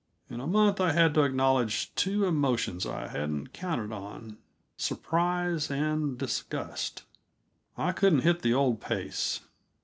In 0.31 0.39
a 0.39 0.47
month 0.47 0.81
I 0.81 0.93
had 0.93 1.13
to 1.13 1.21
acknowledge 1.21 1.93
two 1.93 2.25
emotions 2.25 2.87
I 2.87 3.07
hadn't 3.09 3.53
counted 3.53 3.91
on: 3.93 4.39
surprise 4.75 5.69
and 5.69 6.17
disgust. 6.17 7.03
I 7.77 7.91
couldn't 7.91 8.21
hit 8.21 8.41
the 8.41 8.55
old 8.55 8.81
pace. 8.81 9.41